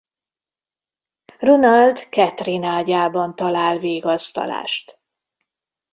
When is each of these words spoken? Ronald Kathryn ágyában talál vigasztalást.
Ronald 1.39 2.09
Kathryn 2.09 2.63
ágyában 2.63 3.35
talál 3.35 3.77
vigasztalást. 3.79 4.99